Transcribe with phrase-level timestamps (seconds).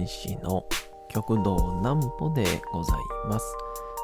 [0.00, 0.64] 講談師の
[1.10, 2.98] 極道南歩でござい
[3.28, 3.54] ます。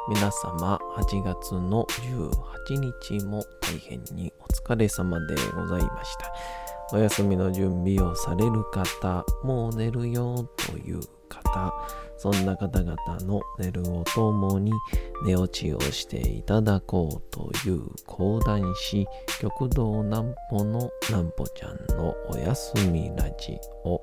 [0.09, 1.87] 皆様、8月の
[2.69, 6.33] 18日も大変にお疲れ様でございました。
[6.93, 11.73] お休みの準備をされる方、もう寝るよという方、
[12.19, 14.73] そんな方々の寝るをともに
[15.25, 19.06] 寝落ちをしていただこうという講談師、
[19.41, 24.03] 極道南歩の南歩ちゃんのおやすみラジオ。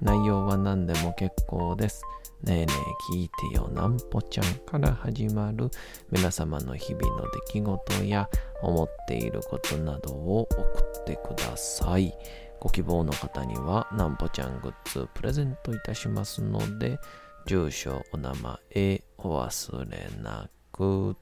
[0.00, 2.02] 内容は何でも結構です。
[2.42, 5.70] ねえねえ聞いてよなんぽちゃんから始まる
[6.10, 8.28] 皆様の日々の出来事や
[8.60, 12.12] 思っていることなどを送ってください。
[12.60, 16.98] ご希望の方にはなんぽちゃんグッズプレゼントいたしますので、
[17.46, 21.16] 住所、お名前、お忘れなく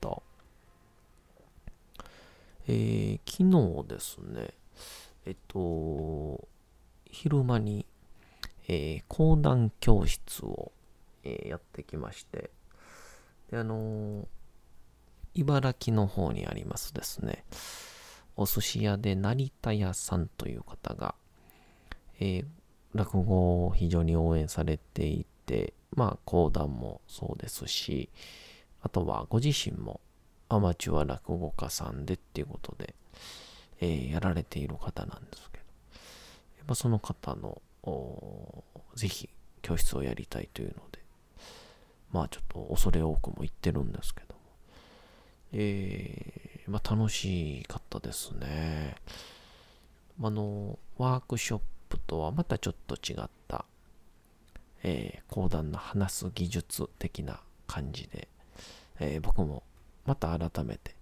[0.00, 0.22] と。
[2.66, 4.50] えー、昨日ですね、
[5.26, 6.48] えっと、
[7.10, 7.86] 昼間に
[8.68, 10.72] えー、講談教室を、
[11.22, 12.50] えー、やってきまして、
[13.50, 14.26] で、あのー、
[15.34, 17.44] 茨城の方にありますですね、
[18.36, 21.14] お寿司屋で成田屋さんという方が、
[22.20, 22.46] えー、
[22.94, 28.08] 落語を非常に応援されていて、まあ、講談もそうですし、
[28.80, 30.00] あとはご自身も
[30.48, 32.94] アマチュア落語家さんでっていうことで、
[33.80, 35.64] えー、やられている方なんですけど、
[36.58, 37.60] やっぱその方の
[38.94, 39.28] ぜひ
[39.62, 41.00] 教室をやりたいというので、
[42.12, 44.40] まあちょっと恐れ多くも言ってるんですけども、
[45.52, 48.96] えー、まあ楽しかったですね。
[50.22, 53.64] あの、ワークショップとはまたちょっと違った、
[54.82, 58.28] えー、講談の話す技術的な感じで、
[59.00, 59.64] えー、僕も
[60.06, 60.94] また改めて、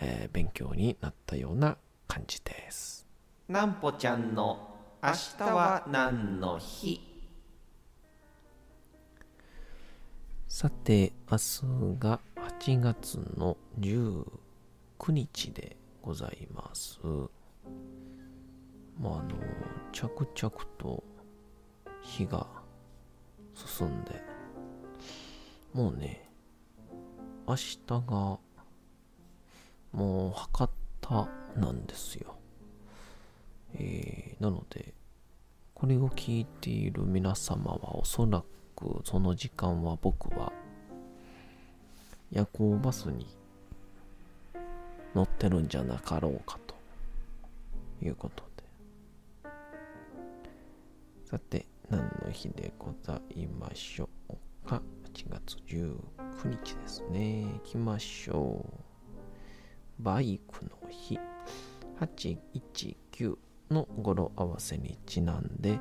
[0.00, 1.76] えー、勉強になったような
[2.06, 3.06] 感じです。
[3.48, 4.71] なんぽちゃんの
[5.04, 7.00] 明日は何の日？
[10.46, 11.62] さて、明日
[11.98, 14.24] が8月の19
[15.08, 17.00] 日でございます。
[18.96, 19.30] まあ、あの、
[19.90, 21.02] 着々と
[22.02, 22.46] 日が
[23.56, 24.22] 進んで、
[25.74, 26.30] もうね、
[27.48, 28.38] 明日が
[29.90, 30.70] もう博
[31.00, 32.31] 多なんですよ。
[33.74, 34.94] えー、なので、
[35.74, 38.42] これを聞いている皆様はおそら
[38.76, 40.52] くその時間は僕は
[42.30, 43.26] 夜行バスに
[45.14, 46.74] 乗ってるんじゃなかろうかと
[48.02, 49.50] いうことで。
[51.24, 54.80] さて、何の日でございましょうか
[55.12, 55.96] ？8月19
[56.48, 57.44] 日ですね。
[57.54, 58.64] 行きましょ
[60.00, 60.02] う。
[60.02, 61.18] バイクの日。
[62.00, 63.36] 819
[63.72, 65.80] の語呂合わせにちなんで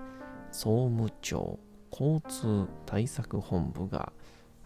[0.51, 1.59] 総務庁
[1.91, 4.13] 交通対策本部が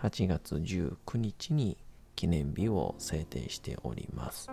[0.02, 1.78] 8月19日に
[2.16, 4.50] 記念日を制定しております。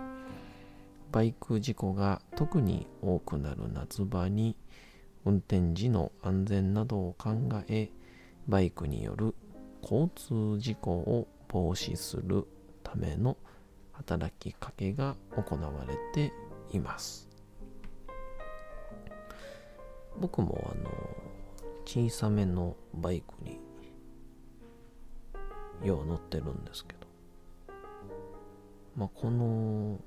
[1.11, 4.57] バイク事故が特に多くなる夏場に
[5.25, 7.31] 運転時の安全などを考
[7.69, 7.91] え
[8.47, 9.35] バイクによる
[9.83, 12.47] 交通事故を防止する
[12.83, 13.37] ための
[13.91, 16.33] 働きかけが行われて
[16.71, 17.32] います。
[20.19, 20.89] 僕もあの
[21.85, 23.59] 小さめのバイクに
[25.85, 27.07] よう乗ってるんですけど。
[28.95, 29.99] まあこの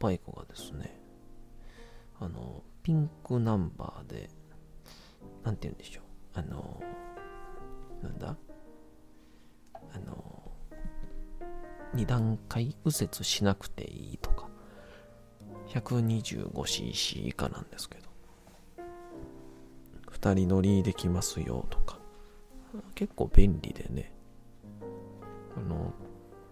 [0.00, 0.98] バイクがですね
[2.18, 4.30] あのピンクナンバーで
[5.44, 6.04] なんて言うんでしょう。
[6.34, 6.82] あの
[8.02, 8.36] なんだ？
[9.74, 10.52] あの
[11.94, 14.48] 二段階右折しなくていいとか。
[15.68, 18.07] 125cc 以下なんですけど。
[20.20, 21.98] 2人乗りできますよとか。
[22.94, 24.12] 結構便利でね。
[25.56, 25.92] あの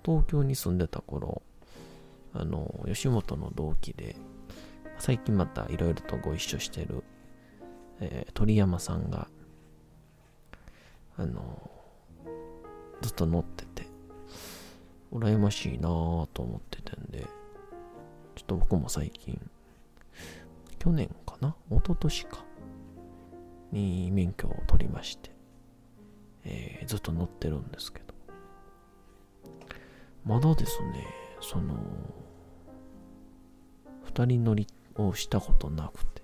[0.05, 1.43] 東京に住んでた頃
[2.33, 4.17] あの吉本の同期で
[4.99, 7.05] 最近またいろいろとご一緒してる、
[8.01, 9.29] えー、鳥山さんが
[11.17, 11.71] あの
[13.01, 13.89] ずっと乗ってて
[15.13, 17.27] 羨ましいなぁと思ってたんで
[18.37, 19.41] ちょっと僕も最近、
[20.79, 21.57] 去年かな？
[21.71, 22.45] 一昨年か、
[23.73, 25.31] に免許を取りまして、
[26.45, 28.15] えー、ずっと乗ってるんですけど、
[30.25, 31.07] まだですね、
[31.41, 31.77] その、
[34.05, 34.67] 二人乗り
[34.97, 36.23] をしたことなくて、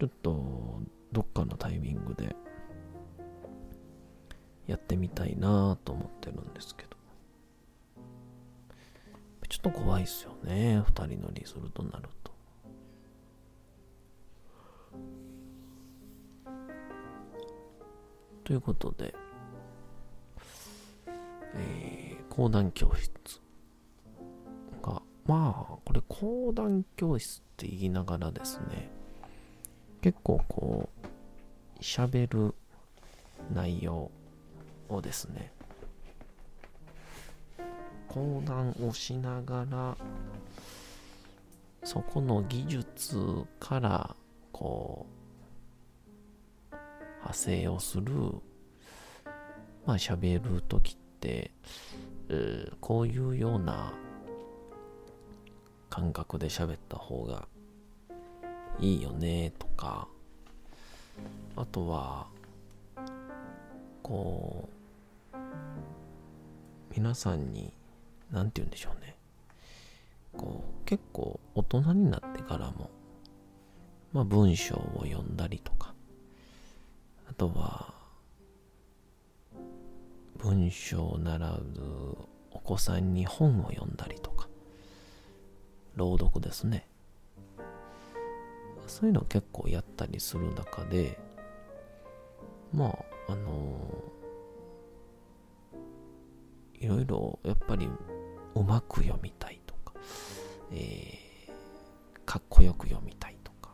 [0.00, 0.80] ちょっと、
[1.12, 2.36] どっかのタイミングで、
[4.66, 6.96] やってみたいなと思ってるんですけど、
[9.48, 12.25] ちょっと怖いっすよね、二人乗りするとなると。
[18.46, 19.12] ということで、
[21.56, 23.10] えー、講談教室
[24.80, 28.88] が、まあ、これ講談教室って言いながらですね、
[30.00, 32.54] 結構こう、喋る
[33.52, 34.12] 内容
[34.88, 35.50] をですね、
[38.06, 39.96] 講談をしながら、
[41.82, 44.14] そこの技術から
[44.52, 45.15] こう
[47.26, 48.12] 派生をする、
[49.84, 51.50] まあ喋るときって、
[52.80, 53.92] こういうような
[55.90, 57.48] 感覚で喋った方が
[58.78, 60.08] いいよねとか、
[61.56, 62.26] あとは、
[64.02, 64.68] こ
[65.32, 65.36] う、
[66.94, 67.72] 皆さんに、
[68.30, 69.16] なんて言うんでしょうね。
[70.36, 72.90] こう、結構大人になってからも、
[74.12, 75.94] まあ文章を読んだりとか、
[77.28, 77.94] あとは、
[80.38, 84.48] 文章を習うお子さんに本を読んだりとか、
[85.94, 86.88] 朗読ですね。
[88.86, 91.18] そういうのを結構やったりする中で、
[92.72, 92.86] ま
[93.28, 94.04] あ、あの、
[96.74, 97.88] いろいろやっぱり
[98.54, 99.94] うまく読みたいとか、
[100.70, 103.70] えー、かっこよく読みたいとか、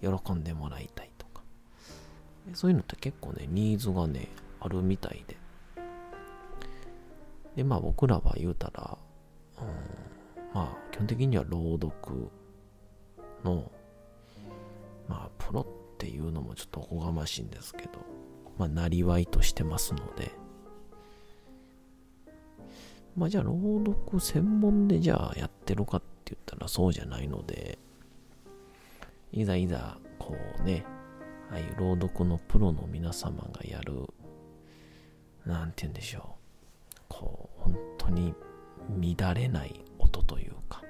[0.00, 0.89] 喜んでもらい
[2.54, 4.28] そういうのって結構ね、ニーズがね、
[4.60, 5.36] あるみたいで。
[7.56, 8.98] で、まあ僕らは言うたら、
[9.58, 9.66] うん、
[10.54, 12.28] まあ基本的には朗読
[13.44, 13.70] の、
[15.08, 17.90] まあプロっていうのもちょっとおこがましいんですけど、
[18.58, 20.32] まあなりわいとしてますので、
[23.16, 23.54] まあじゃあ朗
[23.84, 27.78] 読専門でじゃあやってるかって言ったらそうじゃないので、
[29.32, 30.84] いざいざこうね、
[31.50, 34.06] ああいう朗読のプロの皆様がやる、
[35.44, 36.36] なんて言うんでしょ
[36.98, 37.02] う。
[37.08, 38.34] こう、本当に
[39.18, 40.82] 乱れない音というか、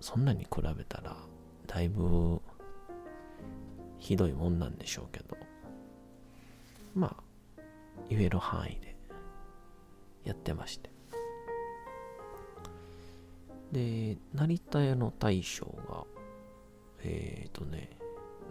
[0.00, 1.16] そんなに比べたら、
[1.66, 2.42] だいぶ
[3.98, 5.36] ひどいもんなんでしょうけど、
[6.94, 7.16] ま
[7.58, 7.62] あ、
[8.10, 8.94] 言える範囲で
[10.24, 10.90] やってまして。
[13.72, 16.04] で、成田屋の大将が、
[17.04, 17.90] えっ、ー、とね、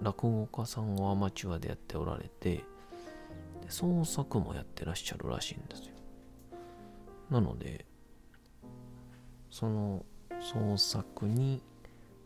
[0.02, 2.64] 落語家さんをアマチュアでやっておられて、
[3.70, 5.94] 創作もやってらっしゃるらしいんですよ。
[7.30, 7.86] なので、
[9.50, 10.06] その
[10.40, 11.62] 創作に、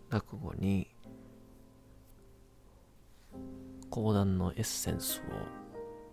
[0.09, 0.87] 落語に、
[3.89, 5.21] 講談のエッセンスを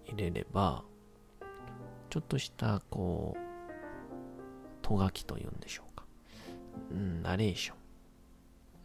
[0.05, 0.85] 入れれば、
[2.11, 3.41] ちょっとしたこう、
[4.83, 6.05] とがきというんでしょうか。
[6.91, 7.75] うん、ナレーショ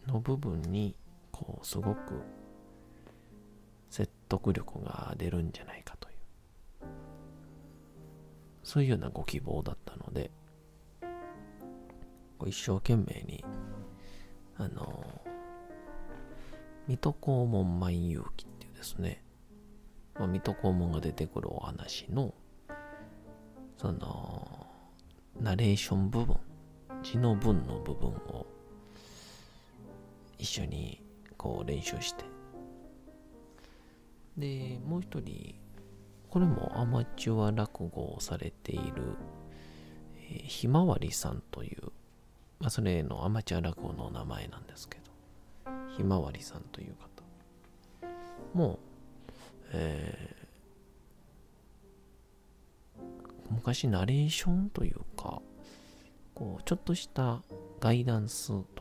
[0.08, 0.96] ンの部分に
[1.40, 2.22] こうすごく
[3.88, 6.16] 説得力が出るんじゃないかという。
[8.62, 10.30] そういうようなご希望だったので
[12.46, 13.44] 一生懸命に
[14.56, 15.04] あの
[16.86, 19.24] 水戸黄門万有記っていうですね、
[20.14, 22.34] まあ、水戸黄門が出てくるお話の
[23.76, 24.66] その
[25.40, 26.36] ナレーション部分
[27.02, 28.46] 字の文の部分を
[30.38, 31.02] 一緒に
[31.40, 32.26] こう練習して。
[34.36, 35.54] で、もう一人、
[36.28, 39.16] これもアマチュア落語をされている、
[40.30, 41.92] えー、ひまわりさんという、
[42.58, 48.06] まあ、それのアマチュア落語の名前なんですけど、ひまわりさんという方
[48.52, 48.78] もう、
[49.72, 53.02] えー、
[53.50, 55.40] 昔ナレーションというか、
[56.34, 57.40] こう、ちょっとした
[57.80, 58.79] ガイダンスと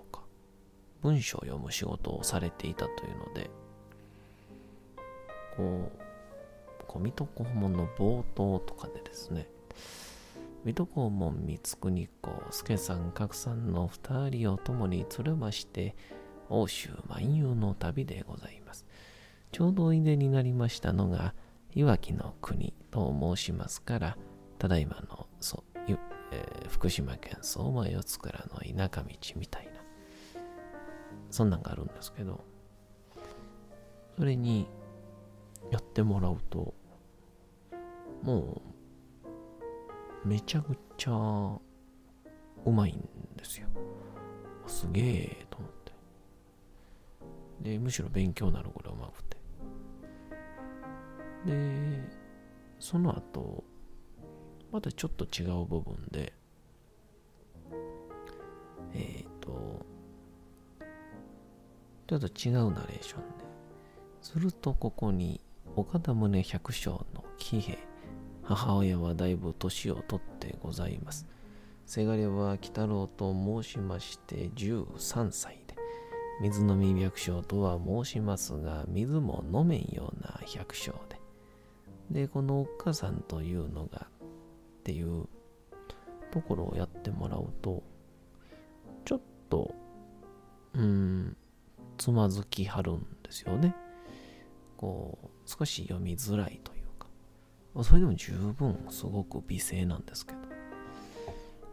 [1.01, 3.50] 文章を読む仕事をされていたというので、
[5.56, 9.48] こう、こう水戸黄門の冒頭とかでですね、
[10.65, 15.96] 水戸黄門三国公、助さん、格さんの二人を共に連れまして、
[16.50, 18.86] 欧州万有の旅でございます。
[19.51, 21.34] ちょうどおいでになりましたのが、
[21.75, 24.18] いわきの国と申しますから、
[24.58, 25.63] ただいまの、そ
[26.32, 29.68] えー、福島県相馬四倉の田舎道みたい、
[31.29, 32.43] そんなんがあるんですけど、
[34.17, 34.67] それに
[35.71, 36.74] やってもらうと、
[38.24, 38.62] も
[40.25, 41.59] う、めちゃくちゃ
[42.65, 43.67] うまいんですよ。
[44.67, 45.71] すげえと思っ
[47.62, 47.71] て。
[47.71, 49.38] で、むしろ勉強になるぐらいうまくて。
[51.45, 52.03] で、
[52.79, 53.63] その後、
[54.71, 56.33] またちょっと違う部分で、
[58.93, 59.86] えっ、ー、と、
[62.09, 63.45] ちょっと違うナレーションで、
[64.19, 65.39] するとここに
[65.75, 67.77] 岡田宗百姓の騎兵、
[68.41, 71.27] 母親はだいぶ年を取ってございます。
[71.85, 75.75] せがれは鬼太郎と申しまして13歳で、
[76.41, 82.21] 水飲み百姓とは申しますが、水も飲めんような百姓で。
[82.21, 84.07] で、このおっかさんというのが、
[84.79, 85.27] っていう
[86.31, 87.83] ところをやってもらうと、
[89.05, 89.75] ちょっと、
[90.73, 91.37] うーん、
[92.00, 93.75] つまずきはるんですよね。
[94.77, 97.08] こう、少し読みづらいというか、
[97.84, 100.39] それでも十分すごく美声なんですけど。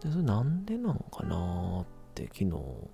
[0.03, 2.91] で、それなんでなのかなって昨日、こ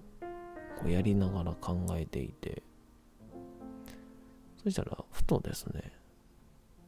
[0.84, 2.62] うやりながら考えていて、
[4.62, 5.90] そしたら、ふとですね、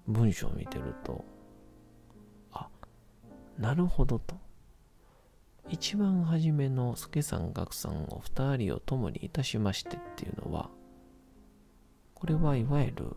[0.06, 1.24] 文章を見てると、
[2.52, 2.68] あ、
[3.58, 4.36] なるほどと。
[5.70, 10.70] 一番初めの助さん、岳さんを二人を共にいたしましてっていうのは、
[12.14, 13.16] これはいわゆる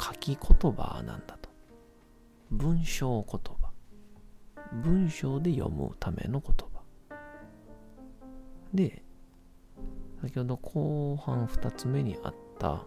[0.00, 1.48] 書き言葉なんだと。
[2.50, 3.70] 文章言葉。
[4.84, 6.54] 文章で読むための言
[7.10, 7.16] 葉。
[8.74, 9.02] で、
[10.22, 12.84] 先ほど後半二つ目にあった、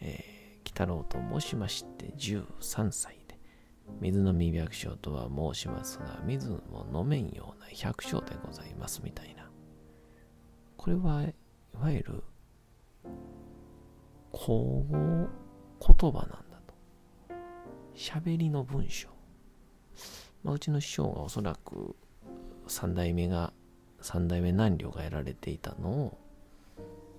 [0.00, 3.17] えー、鬼太郎と申しまして13歳、
[4.00, 9.50] 水の未百姓とは申しますが、水も飲めんような百姓でございますみたいな。
[10.76, 11.34] これはい
[11.76, 12.22] わゆる
[14.32, 15.28] 口語
[15.80, 16.74] 言葉なんだと。
[17.94, 19.08] 喋りの文章。
[20.44, 21.96] まあ、うちの師匠がおそらく
[22.68, 23.52] 三代目が、
[24.00, 26.18] 三代目南陵がやられていたのを、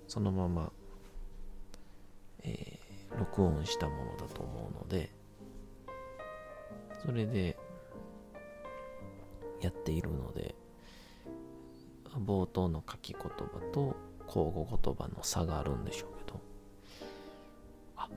[0.08, 0.72] そのまま、
[2.42, 5.12] えー、録音したものだと思うので、
[7.04, 7.56] それで、
[9.60, 10.54] やっているので、
[12.26, 13.36] 冒頭の書き言葉
[13.72, 13.94] と
[14.26, 16.40] 口語言葉の差があるんでしょうけど、
[17.96, 18.08] あ、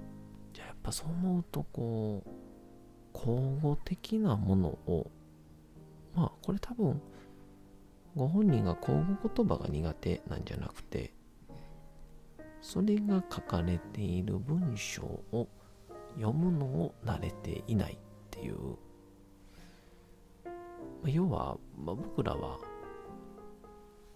[0.53, 2.29] じゃあやっぱそう思うとこう、
[3.13, 5.11] 口語的なものを、
[6.15, 7.01] まあこれ多分、
[8.15, 9.03] ご本人が口語
[9.35, 11.13] 言葉が苦手なんじゃなくて、
[12.61, 15.49] それが書かれている文章を
[16.15, 17.97] 読むのを慣れていない。
[18.43, 18.55] いう、
[20.45, 20.51] ま
[21.05, 22.59] あ、要は、まあ、僕らは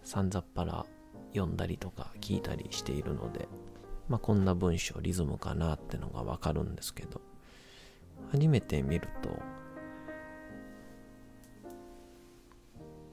[0.03, 0.86] さんざっぱら
[1.34, 3.48] 読んだりとか聞いたりしているので、
[4.07, 7.22] まあ、こんな文章リズムかなってのがわかるんですけど
[8.31, 9.29] 初めて見ると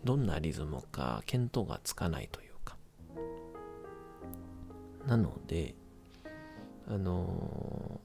[0.05, 2.77] どんなリズムか見当がつかないというか
[5.07, 5.75] なので
[6.87, 8.01] あの、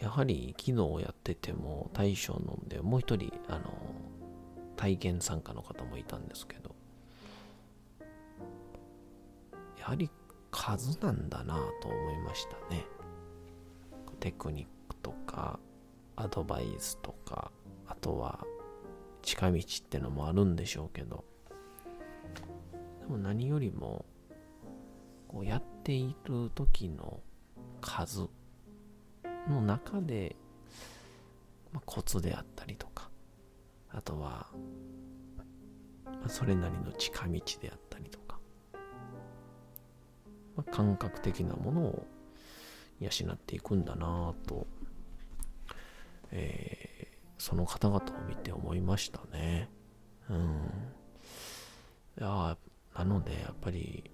[0.00, 3.72] やはり昨日やってても大将飲んでもう一人あの、
[4.76, 6.74] 体験参加の方もいたんですけど
[9.78, 10.08] やはり
[10.50, 12.86] 数なんだなと思いましたね。
[14.20, 15.58] テクニックとか
[16.16, 17.52] アドバイスとか
[17.86, 18.44] あとは
[19.22, 21.24] 近道ってのもあるんでしょうけど
[23.00, 24.04] でも何よりも
[25.28, 27.20] こうやっている時の
[27.80, 28.26] 数
[29.48, 30.36] の中で、
[31.72, 33.10] まあ、コツであったりとか
[33.90, 34.48] あとは、
[36.04, 38.38] まあ、それなりの近道であったりとか、
[40.56, 42.06] まあ、感覚的なものを
[43.00, 44.66] 養っていくんだなぁと
[46.30, 49.70] えー、その方々を見て思いましたね。
[50.28, 50.36] うん。
[52.18, 52.56] いや
[52.94, 54.10] なので、やっぱり、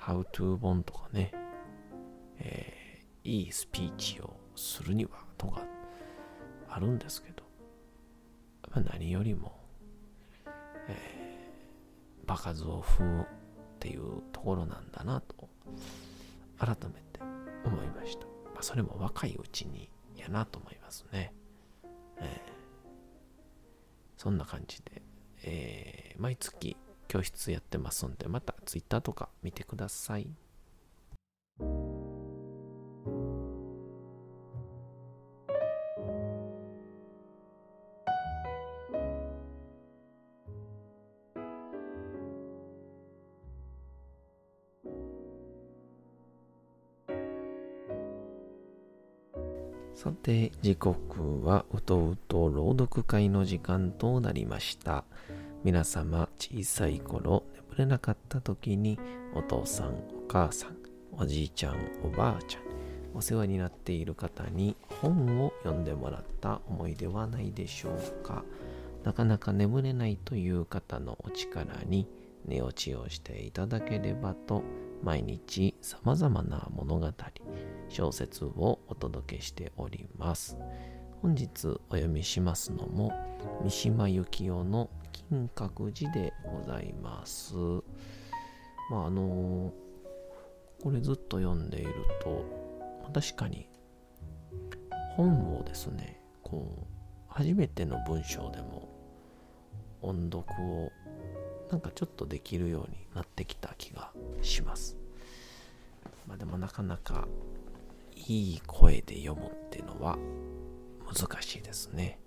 [0.00, 1.30] How to 本とかね、
[2.38, 2.81] えー、
[3.24, 5.62] いいスピーチをするにはとか
[6.68, 7.42] あるんですけど、
[8.74, 9.58] やっぱ何よりも、
[10.88, 13.26] えー、場数を踏むっ
[13.78, 15.48] ていうところなんだなと、
[16.58, 17.20] 改めて
[17.64, 18.26] 思いました。
[18.54, 21.32] まあ、それも若いうちにやなと思いますね。
[22.18, 22.28] えー、
[24.16, 25.02] そんな感じで、
[25.44, 26.76] えー、毎月
[27.08, 30.28] 教室やってますんで、また Twitter とか見てください。
[50.02, 55.04] さて、時刻はうとうと朗読会の時間となりました。
[55.62, 58.98] 皆様、小さい頃、眠れなかった時に、
[59.32, 60.76] お父さん、お母さん、
[61.12, 62.62] おじいちゃん、おばあちゃん、
[63.14, 68.42] お世話になっている方に本を読んでもらった思いではないでしょうか。
[69.04, 72.08] なかなか眠れないという方のお力に
[72.44, 74.64] 寝落ちをしていただければと
[75.04, 77.06] 毎日様々な物語、
[77.92, 80.56] 小説をお届けしております。
[81.20, 83.12] 本日お読みしますのも
[83.62, 87.54] 三島由紀夫の金閣寺でございます。
[88.90, 89.74] まああの
[90.82, 92.44] これずっと読んでいると
[93.12, 93.68] 確かに
[95.14, 96.86] 本をですねこう
[97.28, 98.88] 初めての文章でも
[100.00, 100.90] 音読を
[101.70, 104.96] なんかちょっとできるようになってきた気がします。
[106.26, 107.28] まあでもなかなか
[108.26, 110.16] いい声で読むっていうのは
[111.06, 112.18] 難しいですね。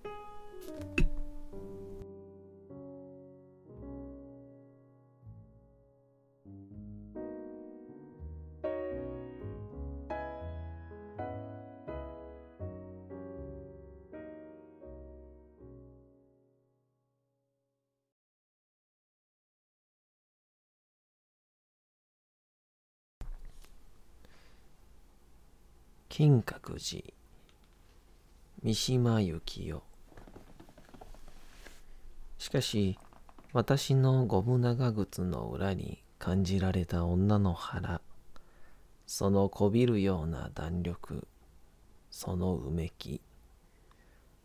[26.17, 27.13] 金閣寺
[28.63, 29.83] 三島由紀夫。
[32.37, 32.97] しかし
[33.51, 37.99] 私のゴム長靴の裏に感じられた女の腹
[39.05, 41.27] そのこびるような弾力
[42.11, 43.19] そのうめき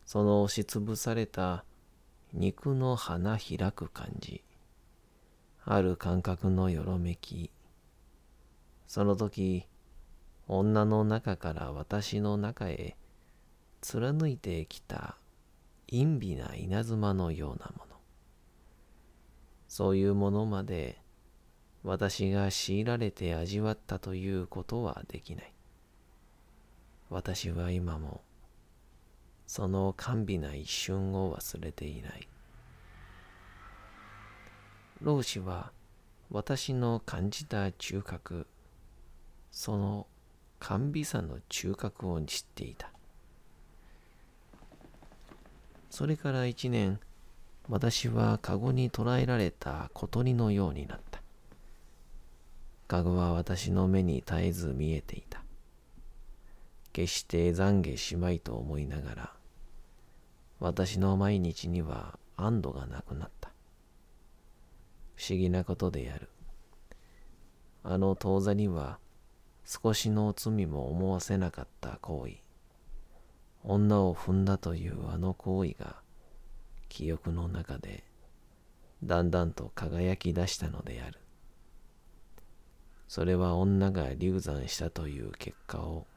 [0.05, 1.64] その押しつぶされた
[2.33, 4.42] 肉の花開く感じ
[5.64, 7.53] ある感覚のよろめき
[8.88, 9.68] その時
[10.53, 12.97] 女の中から私の中へ
[13.81, 15.17] 貫いてきた
[15.89, 17.97] 陰微な稲妻のようなもの。
[19.69, 21.01] そういうものまで
[21.85, 25.53] 私が強いられて味わったということはできない。
[27.11, 28.21] 私は今も
[29.47, 32.29] その甘美な一瞬を忘れていない。
[35.01, 35.71] 老子は
[36.29, 38.49] 私の感じた中核、
[39.53, 40.09] その
[40.61, 42.92] 甘美さの中核を知っていた。
[45.90, 47.01] それから一年、
[47.68, 51.20] 私はカゴに捕らえられた小鳥のようになった。
[52.87, 55.42] カゴは私の目に絶えず見えていた。
[56.92, 59.33] 決して懺悔しまいと思いながら、
[60.59, 63.51] 私の毎日には安堵がなくなった。
[65.16, 66.29] 不思議なことである。
[67.83, 68.99] あの当座には、
[69.73, 72.39] 少しの罪も思わせなかった行為。
[73.63, 75.95] 女を踏んだというあの行為が
[76.89, 78.03] 記憶の中で
[79.05, 81.21] だんだんと輝き出したのである。
[83.07, 86.09] それは女が流産したという結果を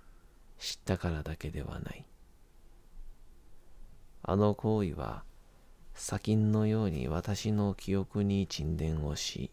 [0.58, 2.08] 知ったからだけではない。
[4.24, 5.24] あの行為は
[5.94, 9.52] 砂金のように私の記憶に沈殿をし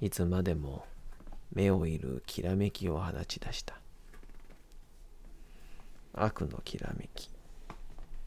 [0.00, 0.84] いつまでも
[1.52, 3.78] 目をいるきらめきを放ち出した。
[6.12, 7.30] 悪のきらめき。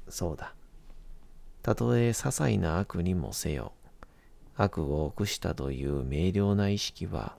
[0.08, 0.53] そうだ。
[1.62, 3.73] たとえ些細な悪にもせよ、
[4.55, 7.36] 悪を臆したという明瞭な意識は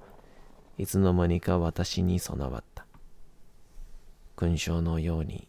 [0.79, 2.87] いつの間にか私に備わった。
[4.37, 5.47] 勲章のように、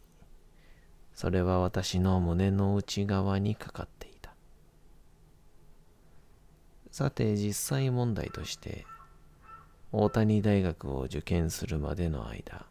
[1.13, 4.33] それは私の胸の内側にかかっていた。
[6.91, 8.85] さて実際問題として、
[9.93, 12.65] 大谷大学を受験するまでの間、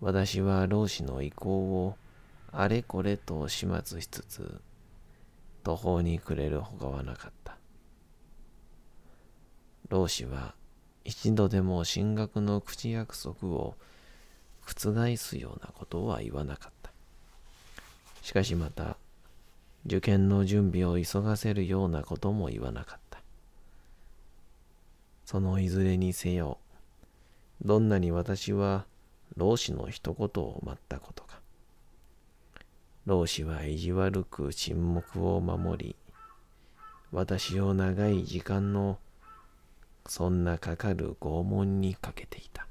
[0.00, 1.50] 私は老子の意向
[1.84, 1.96] を
[2.52, 4.60] あれこれと始末しつつ、
[5.62, 7.58] 途方に暮れるほかはなかった。
[9.90, 10.54] 老子は
[11.04, 13.74] 一度でも進学の口約束を
[14.64, 16.92] 覆すようなことは言わなかった。
[18.22, 18.96] しかしまた、
[19.84, 23.09] 受験の準備を急がせるようなことも言わなかった。
[25.30, 26.58] そのいずれにせよ、
[27.64, 28.84] どんなに私は
[29.36, 31.40] 老子の一言を待ったことか。
[33.06, 35.96] 老子は意地悪く沈黙を守り、
[37.12, 38.98] 私を長い時間の
[40.04, 42.66] そんなかかる拷問にかけていた。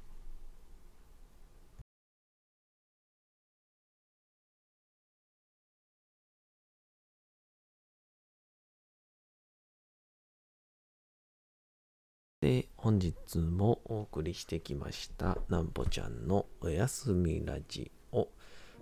[13.00, 18.28] 本日もお送りしてきました、なんぽちゃんのおやすみラジオ。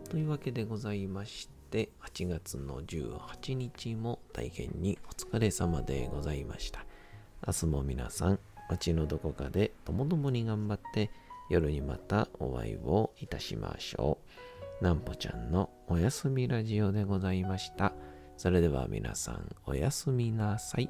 [0.09, 6.83] というわけでございまして、8月の18日も大変にお疲れ様でございました。
[7.45, 8.39] 明日も皆さん、
[8.71, 11.11] 街のどこかでともどもに頑張って、
[11.51, 14.17] 夜にまたお会いをいたしましょ
[14.81, 14.83] う。
[14.83, 17.93] なんぽちゃんのおやすみラジオでございました。
[18.35, 20.89] それでは皆さんおやすみなさい。